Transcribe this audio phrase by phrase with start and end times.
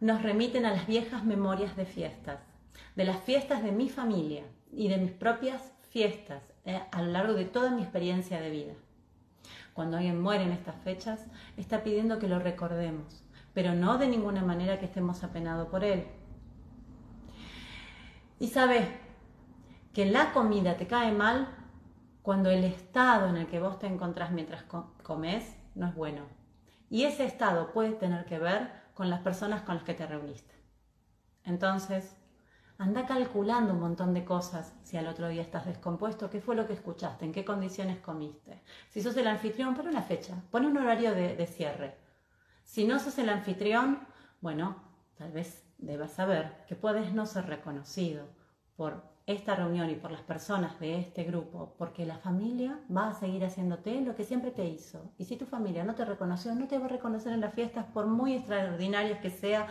[0.00, 2.38] nos remiten a las viejas memorias de fiestas,
[2.94, 7.34] de las fiestas de mi familia y de mis propias fiestas eh, a lo largo
[7.34, 8.72] de toda mi experiencia de vida.
[9.72, 13.24] Cuando alguien muere en estas fechas, está pidiendo que lo recordemos,
[13.54, 16.04] pero no de ninguna manera que estemos apenados por él.
[18.38, 18.86] Y sabes
[19.94, 21.48] que la comida te cae mal
[22.22, 24.64] cuando el estado en el que vos te encontrás mientras
[25.02, 26.22] comes no es bueno.
[26.90, 30.54] Y ese estado puede tener que ver con las personas con las que te reuniste.
[31.44, 32.16] Entonces,
[32.78, 36.66] anda calculando un montón de cosas si al otro día estás descompuesto, qué fue lo
[36.66, 38.62] que escuchaste, en qué condiciones comiste.
[38.88, 41.98] Si sos el anfitrión, pon una fecha, pon un horario de, de cierre.
[42.64, 44.00] Si no sos el anfitrión,
[44.40, 44.82] bueno,
[45.18, 48.26] tal vez debas saber que puedes no ser reconocido
[48.76, 53.14] por esta reunión y por las personas de este grupo, porque la familia va a
[53.14, 55.12] seguir haciéndote lo que siempre te hizo.
[55.18, 57.86] Y si tu familia no te reconoció, no te va a reconocer en las fiestas,
[57.86, 59.66] por muy extraordinarias que sea